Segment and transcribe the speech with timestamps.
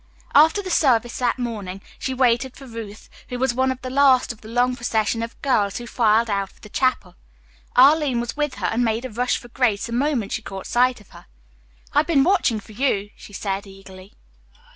[0.33, 4.33] After the service that morning she waited for Ruth, who was one of the last
[4.33, 7.13] of the long procession of girls who filed out of the chapel.
[7.75, 11.01] Arline was with her and made a rush for Grace the moment she caught sight
[11.01, 11.27] of her.
[11.93, 14.13] "I have been watching for you," she said eagerly.